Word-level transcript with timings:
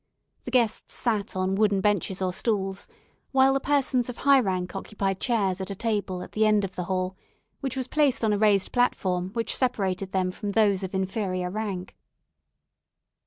The 0.45 0.49
guests 0.49 0.95
sat 0.95 1.35
on 1.35 1.53
wooden 1.53 1.79
benches 1.79 2.23
or 2.23 2.33
stools, 2.33 2.87
while 3.31 3.53
the 3.53 3.59
persons 3.59 4.09
of 4.09 4.17
high 4.17 4.39
rank 4.39 4.75
occupied 4.75 5.19
chairs 5.19 5.61
at 5.61 5.69
a 5.69 5.75
table 5.75 6.23
at 6.23 6.31
the 6.31 6.43
end 6.43 6.63
of 6.63 6.75
the 6.75 6.85
hall, 6.85 7.15
which 7.59 7.77
was 7.77 7.87
placed 7.87 8.25
on 8.25 8.33
a 8.33 8.37
raised 8.39 8.71
platform 8.71 9.29
which 9.33 9.55
separated 9.55 10.11
them 10.11 10.31
from 10.31 10.53
those 10.53 10.81
of 10.83 10.95
inferior 10.95 11.51
rank. 11.51 11.95